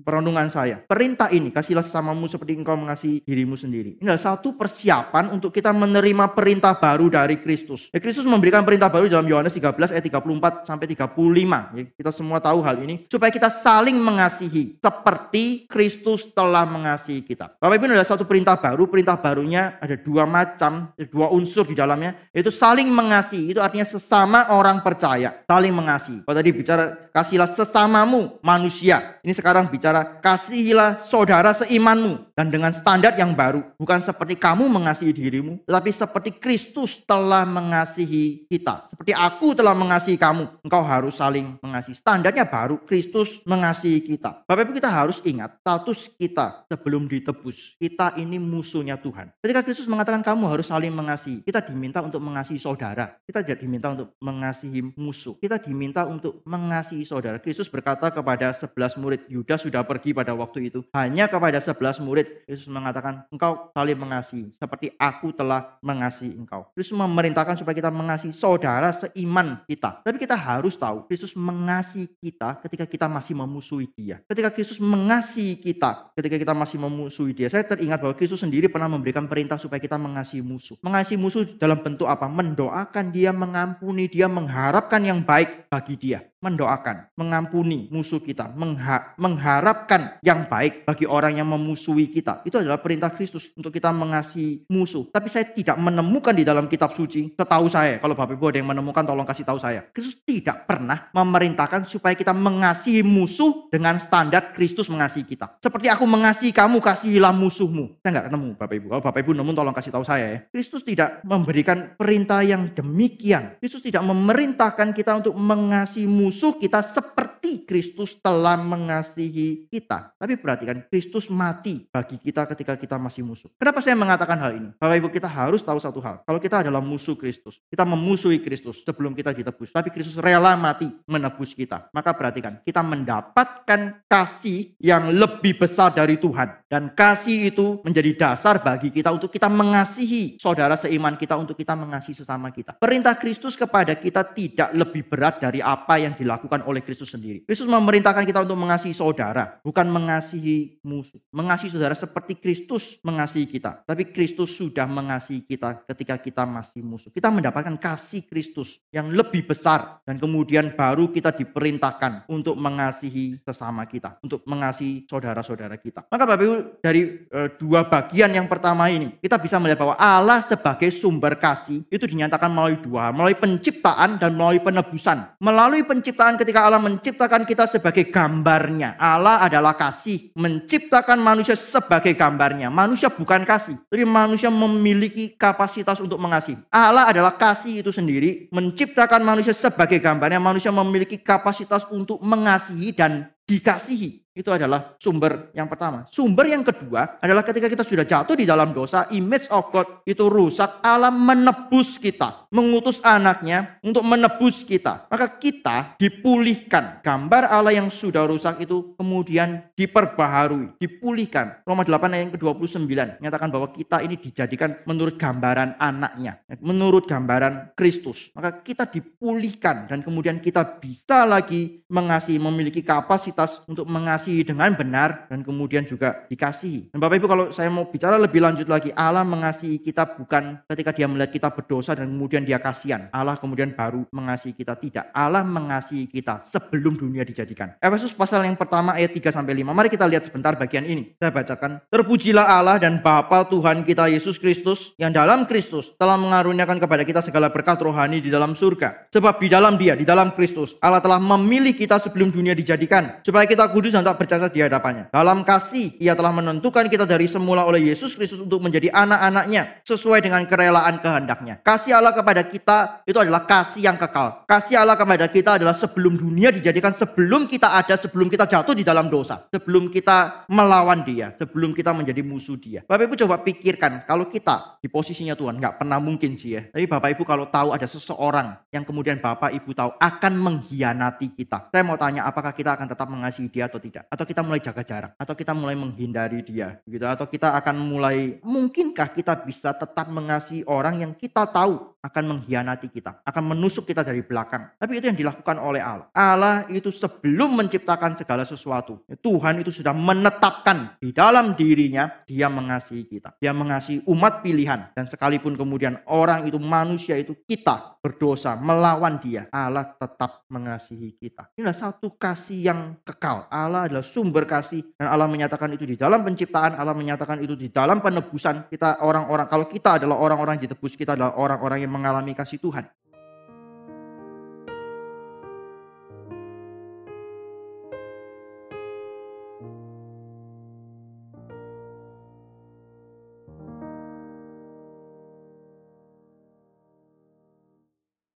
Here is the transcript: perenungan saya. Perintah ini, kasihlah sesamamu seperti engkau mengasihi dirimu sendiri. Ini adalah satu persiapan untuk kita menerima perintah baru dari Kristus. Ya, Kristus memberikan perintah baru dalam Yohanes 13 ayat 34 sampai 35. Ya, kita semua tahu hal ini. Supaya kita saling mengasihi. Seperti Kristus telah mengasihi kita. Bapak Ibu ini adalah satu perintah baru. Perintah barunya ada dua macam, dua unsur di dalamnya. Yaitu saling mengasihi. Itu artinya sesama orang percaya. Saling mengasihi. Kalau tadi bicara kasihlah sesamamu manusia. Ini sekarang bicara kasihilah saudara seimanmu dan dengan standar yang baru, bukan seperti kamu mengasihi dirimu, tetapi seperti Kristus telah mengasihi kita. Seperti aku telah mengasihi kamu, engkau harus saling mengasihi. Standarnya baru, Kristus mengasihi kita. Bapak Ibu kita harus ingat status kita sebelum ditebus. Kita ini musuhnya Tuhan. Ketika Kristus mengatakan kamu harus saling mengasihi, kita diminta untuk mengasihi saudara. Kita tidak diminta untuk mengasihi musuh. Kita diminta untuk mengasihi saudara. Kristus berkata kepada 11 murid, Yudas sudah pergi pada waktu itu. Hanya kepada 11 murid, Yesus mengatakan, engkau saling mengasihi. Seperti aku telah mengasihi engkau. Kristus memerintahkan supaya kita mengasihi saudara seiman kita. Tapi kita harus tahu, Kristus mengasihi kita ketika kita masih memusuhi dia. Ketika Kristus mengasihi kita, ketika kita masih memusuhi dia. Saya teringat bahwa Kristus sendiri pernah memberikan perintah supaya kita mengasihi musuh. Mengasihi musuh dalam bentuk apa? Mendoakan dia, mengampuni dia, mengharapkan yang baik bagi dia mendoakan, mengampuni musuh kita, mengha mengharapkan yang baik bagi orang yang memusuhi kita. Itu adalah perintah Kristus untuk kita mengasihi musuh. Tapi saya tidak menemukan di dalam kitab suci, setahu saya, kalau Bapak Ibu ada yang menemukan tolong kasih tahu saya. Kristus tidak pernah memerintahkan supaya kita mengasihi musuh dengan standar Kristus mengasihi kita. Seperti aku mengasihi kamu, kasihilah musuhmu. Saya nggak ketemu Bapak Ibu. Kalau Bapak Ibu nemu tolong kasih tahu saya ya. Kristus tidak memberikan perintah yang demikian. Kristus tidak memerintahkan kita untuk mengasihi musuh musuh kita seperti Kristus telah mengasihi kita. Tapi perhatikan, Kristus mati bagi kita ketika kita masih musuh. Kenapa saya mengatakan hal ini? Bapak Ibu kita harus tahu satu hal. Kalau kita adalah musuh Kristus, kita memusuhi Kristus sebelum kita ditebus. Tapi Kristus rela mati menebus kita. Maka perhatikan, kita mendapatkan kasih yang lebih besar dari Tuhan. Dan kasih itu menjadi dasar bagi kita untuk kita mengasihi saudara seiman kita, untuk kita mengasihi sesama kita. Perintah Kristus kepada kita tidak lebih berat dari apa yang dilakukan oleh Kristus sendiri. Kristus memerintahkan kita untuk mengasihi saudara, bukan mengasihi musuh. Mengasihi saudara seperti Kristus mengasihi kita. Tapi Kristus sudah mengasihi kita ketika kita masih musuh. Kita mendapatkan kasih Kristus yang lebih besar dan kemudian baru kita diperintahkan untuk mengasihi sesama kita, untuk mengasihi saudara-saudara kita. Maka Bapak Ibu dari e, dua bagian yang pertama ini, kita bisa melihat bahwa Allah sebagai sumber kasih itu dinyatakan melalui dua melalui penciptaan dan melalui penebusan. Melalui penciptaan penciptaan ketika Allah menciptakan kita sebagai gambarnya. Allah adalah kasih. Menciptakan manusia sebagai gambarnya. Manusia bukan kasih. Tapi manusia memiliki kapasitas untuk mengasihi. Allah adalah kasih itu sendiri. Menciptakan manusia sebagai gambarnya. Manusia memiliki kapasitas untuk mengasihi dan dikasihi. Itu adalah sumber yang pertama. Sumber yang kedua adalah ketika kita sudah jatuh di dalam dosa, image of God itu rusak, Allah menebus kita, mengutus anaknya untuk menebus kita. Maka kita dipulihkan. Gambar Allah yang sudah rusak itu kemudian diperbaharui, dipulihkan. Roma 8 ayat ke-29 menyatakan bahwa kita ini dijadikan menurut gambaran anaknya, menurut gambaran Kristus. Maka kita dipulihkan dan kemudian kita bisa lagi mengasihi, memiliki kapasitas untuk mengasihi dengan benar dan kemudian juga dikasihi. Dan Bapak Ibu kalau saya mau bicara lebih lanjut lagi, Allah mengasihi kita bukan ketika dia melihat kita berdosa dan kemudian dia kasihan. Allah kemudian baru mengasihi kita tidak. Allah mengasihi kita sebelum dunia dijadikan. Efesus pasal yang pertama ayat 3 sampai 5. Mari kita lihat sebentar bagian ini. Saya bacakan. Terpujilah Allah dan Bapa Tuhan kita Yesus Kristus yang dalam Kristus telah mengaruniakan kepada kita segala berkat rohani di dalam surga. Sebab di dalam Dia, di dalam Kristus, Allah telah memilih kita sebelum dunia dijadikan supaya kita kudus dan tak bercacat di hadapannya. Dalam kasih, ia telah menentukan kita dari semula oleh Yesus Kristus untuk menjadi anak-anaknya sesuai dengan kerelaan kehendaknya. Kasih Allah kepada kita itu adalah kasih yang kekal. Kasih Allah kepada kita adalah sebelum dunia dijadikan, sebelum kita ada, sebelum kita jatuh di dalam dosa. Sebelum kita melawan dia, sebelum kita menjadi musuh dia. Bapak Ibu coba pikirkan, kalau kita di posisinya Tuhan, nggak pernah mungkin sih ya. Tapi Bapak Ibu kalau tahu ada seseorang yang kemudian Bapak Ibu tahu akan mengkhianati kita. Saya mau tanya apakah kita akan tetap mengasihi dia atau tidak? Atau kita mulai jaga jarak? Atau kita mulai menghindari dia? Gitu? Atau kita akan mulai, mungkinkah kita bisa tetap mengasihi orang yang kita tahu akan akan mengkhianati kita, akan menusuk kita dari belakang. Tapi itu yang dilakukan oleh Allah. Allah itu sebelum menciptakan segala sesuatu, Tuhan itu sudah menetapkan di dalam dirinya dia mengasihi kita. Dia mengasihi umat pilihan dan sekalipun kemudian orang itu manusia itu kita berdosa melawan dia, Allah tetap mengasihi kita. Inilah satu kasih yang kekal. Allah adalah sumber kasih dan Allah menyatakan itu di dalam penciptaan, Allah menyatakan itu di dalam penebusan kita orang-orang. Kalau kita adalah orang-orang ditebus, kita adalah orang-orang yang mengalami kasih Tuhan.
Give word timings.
perenungan 0.00 0.48
saya. 0.50 0.80
Perintah 0.82 1.28
ini, 1.30 1.52
kasihlah 1.52 1.84
sesamamu 1.84 2.26
seperti 2.26 2.56
engkau 2.56 2.74
mengasihi 2.74 3.22
dirimu 3.22 3.54
sendiri. 3.54 4.00
Ini 4.00 4.10
adalah 4.10 4.34
satu 4.34 4.56
persiapan 4.56 5.30
untuk 5.30 5.52
kita 5.54 5.70
menerima 5.70 6.32
perintah 6.34 6.74
baru 6.76 7.12
dari 7.12 7.38
Kristus. 7.38 7.92
Ya, 7.92 8.00
Kristus 8.02 8.24
memberikan 8.24 8.64
perintah 8.64 8.88
baru 8.88 9.06
dalam 9.06 9.28
Yohanes 9.28 9.54
13 9.54 9.92
ayat 9.92 10.04
34 10.08 10.66
sampai 10.66 10.86
35. 10.90 11.76
Ya, 11.76 11.84
kita 11.92 12.10
semua 12.10 12.38
tahu 12.40 12.64
hal 12.64 12.80
ini. 12.82 13.06
Supaya 13.06 13.30
kita 13.30 13.52
saling 13.52 13.96
mengasihi. 14.00 14.80
Seperti 14.80 15.68
Kristus 15.68 16.26
telah 16.32 16.64
mengasihi 16.64 17.20
kita. 17.22 17.56
Bapak 17.60 17.76
Ibu 17.76 17.84
ini 17.86 17.92
adalah 18.00 18.10
satu 18.10 18.24
perintah 18.24 18.56
baru. 18.56 18.88
Perintah 18.88 19.20
barunya 19.20 19.76
ada 19.78 19.94
dua 19.94 20.24
macam, 20.24 20.90
dua 20.96 21.28
unsur 21.30 21.68
di 21.68 21.76
dalamnya. 21.76 22.16
Yaitu 22.32 22.50
saling 22.50 22.88
mengasihi. 22.88 23.52
Itu 23.52 23.60
artinya 23.60 23.86
sesama 23.86 24.50
orang 24.50 24.80
percaya. 24.80 25.44
Saling 25.44 25.74
mengasihi. 25.74 26.24
Kalau 26.24 26.36
tadi 26.36 26.50
bicara 26.50 26.84
kasihlah 27.10 27.50
sesamamu 27.52 28.40
manusia. 28.40 29.20
Ini 29.20 29.34
sekarang 29.34 29.68
bicara 29.68 29.99
kasihilah 30.20 31.04
saudara 31.06 31.52
seimanmu 31.56 32.32
dan 32.36 32.48
dengan 32.48 32.72
standar 32.72 33.14
yang 33.16 33.36
baru, 33.36 33.64
bukan 33.76 34.00
seperti 34.00 34.36
kamu 34.36 34.66
mengasihi 34.66 35.12
dirimu, 35.12 35.60
tetapi 35.64 35.90
seperti 35.92 36.30
Kristus 36.36 37.00
telah 37.04 37.44
mengasihi 37.44 38.48
kita. 38.48 38.88
Seperti 38.88 39.12
aku 39.12 39.52
telah 39.52 39.76
mengasihi 39.76 40.16
kamu, 40.16 40.60
engkau 40.64 40.82
harus 40.84 41.20
saling 41.20 41.60
mengasihi. 41.60 41.96
Standarnya 41.96 42.48
baru, 42.48 42.80
Kristus 42.84 43.40
mengasihi 43.44 44.00
kita. 44.04 44.44
Bapak 44.48 44.68
Ibu 44.68 44.72
kita 44.76 44.90
harus 44.90 45.20
ingat 45.24 45.60
status 45.60 46.08
kita 46.16 46.64
sebelum 46.68 47.06
ditebus. 47.06 47.76
Kita 47.76 48.16
ini 48.16 48.40
musuhnya 48.40 48.96
Tuhan. 48.96 49.32
Ketika 49.40 49.60
Kristus 49.64 49.86
mengatakan 49.90 50.24
kamu 50.24 50.48
harus 50.48 50.72
saling 50.72 50.92
mengasihi, 50.92 51.44
kita 51.44 51.60
diminta 51.64 52.00
untuk 52.00 52.20
mengasihi 52.22 52.60
saudara. 52.60 53.16
Kita 53.26 53.44
tidak 53.44 53.60
diminta 53.60 53.92
untuk 53.92 54.16
mengasihi 54.20 54.80
musuh. 54.96 55.36
Kita 55.36 55.60
diminta 55.60 56.04
untuk 56.08 56.40
mengasihi 56.48 57.04
saudara. 57.04 57.36
Kristus 57.40 57.68
berkata 57.68 58.08
kepada 58.08 58.52
11 58.56 59.00
murid, 59.00 59.20
Yudas 59.28 59.62
sudah 59.62 59.79
pergi 59.84 60.16
pada 60.16 60.32
waktu 60.32 60.72
itu. 60.72 60.80
Hanya 60.92 61.28
kepada 61.30 61.60
11 61.60 62.00
murid, 62.02 62.26
Yesus 62.48 62.66
mengatakan, 62.70 63.26
engkau 63.28 63.70
saling 63.72 63.98
mengasihi. 63.98 64.50
Seperti 64.56 64.92
aku 64.96 65.32
telah 65.34 65.76
mengasihi 65.84 66.34
engkau. 66.34 66.68
Kristus 66.72 66.96
memerintahkan 66.96 67.60
supaya 67.60 67.76
kita 67.76 67.92
mengasihi 67.92 68.32
saudara 68.34 68.90
seiman 68.94 69.60
kita. 69.68 70.00
Tapi 70.02 70.16
kita 70.16 70.34
harus 70.34 70.74
tahu, 70.76 71.04
Kristus 71.06 71.36
mengasihi 71.36 72.08
kita 72.20 72.60
ketika 72.64 72.84
kita 72.88 73.06
masih 73.06 73.34
memusuhi 73.36 73.86
dia. 73.92 74.20
Ketika 74.26 74.48
Kristus 74.52 74.78
mengasihi 74.80 75.58
kita, 75.60 76.12
ketika 76.16 76.36
kita 76.40 76.52
masih 76.56 76.78
memusuhi 76.80 77.32
dia. 77.36 77.48
Saya 77.52 77.66
teringat 77.66 78.00
bahwa 78.00 78.14
Kristus 78.16 78.40
sendiri 78.40 78.66
pernah 78.72 78.88
memberikan 78.88 79.28
perintah 79.28 79.60
supaya 79.60 79.78
kita 79.78 80.00
mengasihi 80.00 80.40
musuh. 80.40 80.76
Mengasihi 80.80 81.20
musuh 81.20 81.44
dalam 81.60 81.80
bentuk 81.84 82.08
apa? 82.08 82.26
Mendoakan 82.26 83.12
dia, 83.12 83.30
mengampuni 83.30 84.08
dia, 84.08 84.26
mengharapkan 84.26 85.02
yang 85.04 85.20
baik 85.20 85.68
bagi 85.68 85.94
dia 86.00 86.30
mendoakan, 86.40 87.12
mengampuni 87.20 87.86
musuh 87.92 88.18
kita, 88.18 88.48
mengha 88.56 89.12
mengharapkan 89.20 90.16
yang 90.24 90.48
baik 90.48 90.88
bagi 90.88 91.04
orang 91.04 91.36
yang 91.36 91.48
memusuhi 91.52 92.08
kita. 92.08 92.40
Itu 92.48 92.58
adalah 92.64 92.80
perintah 92.80 93.12
Kristus 93.12 93.52
untuk 93.52 93.68
kita 93.68 93.92
mengasihi 93.92 94.64
musuh. 94.72 95.04
Tapi 95.12 95.28
saya 95.28 95.44
tidak 95.52 95.76
menemukan 95.76 96.32
di 96.32 96.42
dalam 96.42 96.64
kitab 96.66 96.96
suci, 96.96 97.36
setahu 97.36 97.68
saya, 97.68 98.00
kalau 98.00 98.16
Bapak 98.16 98.40
Ibu 98.40 98.44
ada 98.50 98.58
yang 98.64 98.72
menemukan 98.72 99.04
tolong 99.04 99.28
kasih 99.28 99.44
tahu 99.44 99.60
saya. 99.60 99.84
Kristus 99.92 100.16
tidak 100.24 100.64
pernah 100.64 101.12
memerintahkan 101.12 101.84
supaya 101.84 102.16
kita 102.16 102.32
mengasihi 102.32 103.04
musuh 103.04 103.68
dengan 103.68 104.00
standar 104.00 104.56
Kristus 104.56 104.88
mengasihi 104.88 105.28
kita. 105.28 105.60
Seperti 105.60 105.92
aku 105.92 106.08
mengasihi 106.08 106.56
kamu, 106.56 106.80
kasihilah 106.80 107.36
musuhmu. 107.36 108.00
Saya 108.00 108.16
nggak 108.16 108.26
ketemu 108.32 108.48
Bapak 108.56 108.74
Ibu. 108.80 108.86
Kalau 108.88 109.02
Bapak 109.04 109.20
Ibu 109.20 109.30
nemu 109.36 109.52
tolong 109.52 109.76
kasih 109.76 109.92
tahu 109.92 110.04
saya 110.08 110.26
ya. 110.32 110.38
Kristus 110.48 110.80
tidak 110.88 111.20
memberikan 111.20 111.92
perintah 112.00 112.40
yang 112.40 112.72
demikian. 112.72 113.60
Kristus 113.60 113.84
tidak 113.84 114.00
memerintahkan 114.08 114.96
kita 114.96 115.20
untuk 115.20 115.36
mengasihi 115.36 116.08
musuh 116.08 116.29
musuh 116.30 116.54
kita 116.54 116.78
seperti 116.86 117.66
Kristus 117.66 118.14
telah 118.22 118.54
mengasihi 118.54 119.66
kita. 119.66 120.14
Tapi 120.14 120.38
perhatikan, 120.38 120.86
Kristus 120.86 121.26
mati 121.26 121.90
bagi 121.90 122.22
kita 122.22 122.46
ketika 122.54 122.78
kita 122.78 122.94
masih 123.02 123.26
musuh. 123.26 123.50
Kenapa 123.58 123.82
saya 123.82 123.98
mengatakan 123.98 124.38
hal 124.38 124.54
ini? 124.54 124.70
Bapak 124.78 124.94
Ibu 125.02 125.10
kita 125.10 125.26
harus 125.26 125.58
tahu 125.66 125.82
satu 125.82 125.98
hal. 125.98 126.22
Kalau 126.22 126.38
kita 126.38 126.62
adalah 126.62 126.78
musuh 126.78 127.18
Kristus, 127.18 127.58
kita 127.66 127.82
memusuhi 127.82 128.38
Kristus 128.38 128.86
sebelum 128.86 129.10
kita 129.18 129.34
ditebus. 129.34 129.74
Tapi 129.74 129.90
Kristus 129.90 130.14
rela 130.22 130.54
mati 130.54 130.86
menebus 131.10 131.50
kita. 131.50 131.90
Maka 131.90 132.14
perhatikan, 132.14 132.62
kita 132.62 132.86
mendapatkan 132.86 134.06
kasih 134.06 134.78
yang 134.78 135.10
lebih 135.10 135.58
besar 135.58 135.90
dari 135.90 136.14
Tuhan. 136.14 136.62
Dan 136.70 136.94
kasih 136.94 137.50
itu 137.50 137.82
menjadi 137.82 138.14
dasar 138.14 138.62
bagi 138.62 138.94
kita 138.94 139.10
untuk 139.10 139.34
kita 139.34 139.50
mengasihi 139.50 140.38
saudara 140.38 140.78
seiman 140.78 141.18
kita, 141.18 141.34
untuk 141.34 141.58
kita 141.58 141.74
mengasihi 141.74 142.22
sesama 142.22 142.54
kita. 142.54 142.78
Perintah 142.78 143.18
Kristus 143.18 143.58
kepada 143.58 143.98
kita 143.98 144.22
tidak 144.30 144.70
lebih 144.70 145.10
berat 145.10 145.42
dari 145.42 145.58
apa 145.58 145.98
yang 145.98 146.19
dilakukan 146.20 146.60
oleh 146.68 146.84
Kristus 146.84 147.16
sendiri. 147.16 147.40
Kristus 147.48 147.64
memerintahkan 147.64 148.28
kita 148.28 148.44
untuk 148.44 148.60
mengasihi 148.60 148.92
saudara, 148.92 149.56
bukan 149.64 149.88
mengasihi 149.88 150.80
musuh. 150.84 151.16
Mengasihi 151.32 151.72
saudara 151.72 151.96
seperti 151.96 152.36
Kristus 152.36 153.00
mengasihi 153.00 153.48
kita. 153.48 153.84
Tapi 153.88 154.12
Kristus 154.12 154.52
sudah 154.52 154.84
mengasihi 154.84 155.40
kita 155.48 155.86
ketika 155.88 156.20
kita 156.20 156.42
masih 156.44 156.84
musuh. 156.84 157.08
Kita 157.08 157.32
mendapatkan 157.32 157.80
kasih 157.80 158.28
Kristus 158.28 158.76
yang 158.92 159.08
lebih 159.14 159.48
besar 159.48 160.02
dan 160.04 160.20
kemudian 160.20 160.74
baru 160.74 161.08
kita 161.08 161.32
diperintahkan 161.32 162.28
untuk 162.28 162.58
mengasihi 162.58 163.40
sesama 163.40 163.86
kita, 163.86 164.18
untuk 164.20 164.42
mengasihi 164.44 165.06
saudara-saudara 165.08 165.78
kita. 165.78 166.04
Maka 166.10 166.24
Bapak 166.26 166.44
Ibu 166.44 166.56
dari 166.82 167.24
e, 167.24 167.40
dua 167.56 167.86
bagian 167.86 168.34
yang 168.34 168.50
pertama 168.50 168.90
ini, 168.90 169.16
kita 169.22 169.38
bisa 169.38 169.56
melihat 169.56 169.86
bahwa 169.86 169.96
Allah 169.96 170.42
sebagai 170.44 170.90
sumber 170.92 171.38
kasih 171.38 171.86
itu 171.88 172.04
dinyatakan 172.04 172.50
melalui 172.50 172.78
dua 172.82 173.12
melalui 173.14 173.38
penciptaan 173.38 174.18
dan 174.18 174.34
melalui 174.34 174.58
penebusan. 174.58 175.38
Melalui 175.38 175.86
penciptaan 175.86 176.09
penciptaan 176.10 176.34
ketika 176.42 176.66
Allah 176.66 176.82
menciptakan 176.82 177.46
kita 177.46 177.70
sebagai 177.70 178.10
gambarnya. 178.10 178.98
Allah 178.98 179.46
adalah 179.46 179.78
kasih. 179.78 180.34
Menciptakan 180.34 181.22
manusia 181.22 181.54
sebagai 181.54 182.18
gambarnya. 182.18 182.66
Manusia 182.66 183.14
bukan 183.14 183.46
kasih. 183.46 183.78
Tapi 183.86 184.02
manusia 184.02 184.50
memiliki 184.50 185.38
kapasitas 185.38 186.02
untuk 186.02 186.18
mengasihi. 186.18 186.58
Allah 186.74 187.06
adalah 187.06 187.38
kasih 187.38 187.86
itu 187.86 187.94
sendiri. 187.94 188.50
Menciptakan 188.50 189.22
manusia 189.22 189.54
sebagai 189.54 190.02
gambarnya. 190.02 190.42
Manusia 190.42 190.74
memiliki 190.74 191.14
kapasitas 191.22 191.86
untuk 191.94 192.18
mengasihi 192.18 192.90
dan 192.90 193.30
dikasihi. 193.46 194.30
Itu 194.30 194.54
adalah 194.54 194.94
sumber 195.02 195.50
yang 195.58 195.66
pertama. 195.66 196.06
Sumber 196.06 196.46
yang 196.46 196.62
kedua 196.62 197.18
adalah 197.18 197.42
ketika 197.42 197.66
kita 197.66 197.82
sudah 197.82 198.06
jatuh 198.06 198.38
di 198.38 198.46
dalam 198.46 198.70
dosa, 198.70 199.10
image 199.10 199.50
of 199.50 199.74
God 199.74 200.06
itu 200.06 200.30
rusak, 200.30 200.78
Allah 200.86 201.10
menebus 201.10 201.98
kita, 201.98 202.39
mengutus 202.50 202.98
anaknya 203.06 203.78
untuk 203.80 204.02
menebus 204.02 204.66
kita. 204.66 205.06
Maka 205.08 205.38
kita 205.38 205.94
dipulihkan. 205.96 207.00
Gambar 207.00 207.46
Allah 207.46 207.78
yang 207.78 207.88
sudah 207.88 208.26
rusak 208.26 208.60
itu 208.60 208.92
kemudian 208.98 209.64
diperbaharui, 209.78 210.76
dipulihkan. 210.82 211.62
Roma 211.64 211.86
8 211.86 212.10
ayat 212.10 212.34
ke-29 212.36 213.22
menyatakan 213.22 213.48
bahwa 213.48 213.70
kita 213.70 214.02
ini 214.02 214.18
dijadikan 214.18 214.76
menurut 214.84 215.16
gambaran 215.16 215.78
anaknya, 215.78 216.42
menurut 216.58 217.06
gambaran 217.06 217.72
Kristus. 217.78 218.28
Maka 218.34 218.60
kita 218.60 218.90
dipulihkan 218.90 219.86
dan 219.86 220.02
kemudian 220.02 220.42
kita 220.42 220.66
bisa 220.82 221.22
lagi 221.24 221.80
mengasihi, 221.86 222.38
memiliki 222.42 222.82
kapasitas 222.82 223.62
untuk 223.70 223.86
mengasihi 223.86 224.42
dengan 224.42 224.74
benar 224.74 225.30
dan 225.30 225.46
kemudian 225.46 225.86
juga 225.86 226.26
dikasihi. 226.26 226.90
Dan 226.90 226.98
Bapak 226.98 227.22
Ibu 227.22 227.26
kalau 227.30 227.46
saya 227.54 227.70
mau 227.70 227.86
bicara 227.86 228.18
lebih 228.18 228.42
lanjut 228.42 228.66
lagi, 228.66 228.90
Allah 228.98 229.22
mengasihi 229.22 229.78
kita 229.78 230.18
bukan 230.18 230.58
ketika 230.66 230.90
dia 230.90 231.06
melihat 231.06 231.30
kita 231.30 231.48
berdosa 231.54 231.94
dan 231.94 232.10
kemudian 232.10 232.39
dia 232.44 232.62
kasihan. 232.62 233.08
Allah 233.10 233.36
kemudian 233.40 233.72
baru 233.74 234.04
mengasihi 234.12 234.54
kita 234.54 234.76
tidak. 234.78 235.08
Allah 235.16 235.42
mengasihi 235.42 236.06
kita 236.06 236.44
sebelum 236.44 236.96
dunia 236.96 237.24
dijadikan. 237.26 237.74
Efesus 237.80 238.12
pasal 238.14 238.44
yang 238.46 238.54
pertama 238.54 238.94
ayat 238.94 239.16
3 239.16 239.34
sampai 239.34 239.64
5. 239.64 239.72
Mari 239.74 239.88
kita 239.90 240.06
lihat 240.06 240.28
sebentar 240.28 240.54
bagian 240.54 240.86
ini. 240.86 241.16
Saya 241.18 241.34
bacakan. 241.34 241.82
Terpujilah 241.90 242.46
Allah 242.46 242.76
dan 242.78 243.02
Bapa 243.02 243.48
Tuhan 243.50 243.82
kita 243.82 244.06
Yesus 244.12 244.38
Kristus 244.38 244.94
yang 245.00 245.10
dalam 245.10 245.48
Kristus 245.50 245.90
telah 245.96 246.14
mengaruniakan 246.14 246.78
kepada 246.78 247.02
kita 247.02 247.20
segala 247.26 247.50
berkat 247.50 247.82
rohani 247.82 248.22
di 248.22 248.30
dalam 248.30 248.54
surga. 248.54 249.10
Sebab 249.10 249.42
di 249.42 249.48
dalam 249.50 249.74
Dia, 249.74 249.98
di 249.98 250.06
dalam 250.06 250.30
Kristus, 250.36 250.78
Allah 250.78 251.02
telah 251.02 251.18
memilih 251.18 251.74
kita 251.74 251.98
sebelum 251.98 252.30
dunia 252.30 252.54
dijadikan 252.54 253.18
supaya 253.26 253.50
kita 253.50 253.66
kudus 253.74 253.90
dan 253.90 254.06
tak 254.06 254.22
bercacat 254.22 254.54
di 254.54 254.62
hadapannya. 254.62 255.10
Dalam 255.10 255.42
kasih, 255.42 255.98
ia 255.98 256.14
telah 256.14 256.30
menentukan 256.30 256.86
kita 256.86 257.02
dari 257.02 257.26
semula 257.26 257.66
oleh 257.66 257.90
Yesus 257.90 258.14
Kristus 258.14 258.38
untuk 258.38 258.62
menjadi 258.62 258.94
anak-anaknya 258.94 259.82
sesuai 259.82 260.22
dengan 260.22 260.46
kerelaan 260.46 261.02
kehendaknya. 261.02 261.58
Kasih 261.66 261.98
Allah 261.98 262.14
kepada 262.14 262.29
kita 262.46 263.02
itu 263.02 263.18
adalah 263.18 263.42
kasih 263.42 263.90
yang 263.90 263.98
kekal. 263.98 264.46
Kasih 264.46 264.78
Allah 264.78 264.94
kepada 264.94 265.26
kita 265.26 265.58
adalah 265.58 265.74
sebelum 265.74 266.14
dunia 266.14 266.54
dijadikan, 266.54 266.94
sebelum 266.94 267.50
kita 267.50 267.66
ada, 267.66 267.98
sebelum 267.98 268.30
kita 268.30 268.46
jatuh 268.46 268.74
di 268.78 268.86
dalam 268.86 269.10
dosa. 269.10 269.50
Sebelum 269.50 269.90
kita 269.90 270.46
melawan 270.46 271.02
dia, 271.02 271.34
sebelum 271.34 271.74
kita 271.74 271.90
menjadi 271.90 272.22
musuh 272.22 272.54
dia. 272.54 272.86
Bapak 272.86 273.10
Ibu 273.10 273.14
coba 273.26 273.42
pikirkan, 273.42 274.06
kalau 274.06 274.30
kita 274.30 274.78
di 274.78 274.86
posisinya 274.86 275.34
Tuhan, 275.34 275.58
nggak 275.58 275.82
pernah 275.82 275.98
mungkin 275.98 276.38
sih 276.38 276.54
ya. 276.54 276.62
Tapi 276.70 276.86
Bapak 276.86 277.18
Ibu 277.18 277.22
kalau 277.26 277.50
tahu 277.50 277.74
ada 277.74 277.90
seseorang 277.90 278.54
yang 278.70 278.86
kemudian 278.86 279.18
Bapak 279.18 279.50
Ibu 279.50 279.74
tahu 279.74 279.90
akan 279.98 280.32
mengkhianati 280.38 281.34
kita. 281.34 281.68
Saya 281.74 281.82
mau 281.82 281.98
tanya 281.98 282.24
apakah 282.30 282.54
kita 282.54 282.78
akan 282.78 282.86
tetap 282.86 283.10
mengasihi 283.10 283.50
dia 283.50 283.66
atau 283.66 283.82
tidak? 283.82 284.06
Atau 284.06 284.24
kita 284.24 284.40
mulai 284.46 284.62
jaga 284.62 284.82
jarak? 284.86 285.12
Atau 285.18 285.34
kita 285.34 285.50
mulai 285.50 285.74
menghindari 285.74 286.46
dia? 286.46 286.78
Gitu? 286.86 287.02
Atau 287.02 287.26
kita 287.26 287.58
akan 287.58 287.76
mulai, 287.76 288.38
mungkinkah 288.44 289.10
kita 289.16 289.42
bisa 289.42 289.74
tetap 289.74 290.06
mengasihi 290.06 290.62
orang 290.68 291.02
yang 291.02 291.12
kita 291.16 291.48
tahu 291.48 291.90
akan 292.00 292.19
akan 292.20 292.36
mengkhianati 292.36 292.92
kita, 292.92 293.24
akan 293.24 293.56
menusuk 293.56 293.88
kita 293.88 294.04
dari 294.04 294.20
belakang. 294.20 294.76
Tapi 294.76 295.00
itu 295.00 295.08
yang 295.08 295.16
dilakukan 295.16 295.56
oleh 295.56 295.80
Allah. 295.80 296.06
Allah 296.12 296.68
itu 296.68 296.92
sebelum 296.92 297.56
menciptakan 297.56 298.20
segala 298.20 298.44
sesuatu, 298.44 299.00
Tuhan 299.08 299.64
itu 299.64 299.72
sudah 299.72 299.96
menetapkan 299.96 301.00
di 301.00 301.16
dalam 301.16 301.56
dirinya 301.56 302.12
dia 302.28 302.52
mengasihi 302.52 303.08
kita. 303.08 303.32
Dia 303.40 303.56
mengasihi 303.56 304.04
umat 304.04 304.44
pilihan 304.44 304.92
dan 304.92 305.08
sekalipun 305.08 305.56
kemudian 305.56 306.04
orang 306.04 306.44
itu 306.44 306.60
manusia 306.60 307.16
itu 307.16 307.32
kita 307.48 307.96
berdosa 308.04 308.56
melawan 308.56 309.20
dia, 309.20 309.48
Allah 309.52 309.96
tetap 309.96 310.44
mengasihi 310.48 311.16
kita. 311.20 311.48
Inilah 311.56 311.76
satu 311.76 312.16
kasih 312.16 312.68
yang 312.72 312.80
kekal. 313.04 313.48
Allah 313.52 313.88
adalah 313.88 314.04
sumber 314.04 314.48
kasih 314.48 314.84
dan 314.96 315.08
Allah 315.08 315.28
menyatakan 315.28 315.72
itu 315.72 315.84
di 315.84 315.96
dalam 315.96 316.24
penciptaan, 316.24 316.76
Allah 316.76 316.96
menyatakan 316.96 317.40
itu 317.44 317.56
di 317.56 317.68
dalam 317.68 318.00
penebusan 318.00 318.68
kita 318.72 319.04
orang-orang. 319.04 319.46
Kalau 319.48 319.68
kita 319.68 320.00
adalah 320.00 320.16
orang-orang 320.16 320.56
ditebus, 320.60 320.96
kita 320.96 321.12
adalah 321.16 321.36
orang-orang 321.36 321.84
yang 321.84 321.92
mengalami 322.10 322.34
kasih 322.34 322.58
Tuhan. 322.58 322.90